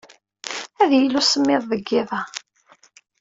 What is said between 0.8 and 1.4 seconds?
Ad yili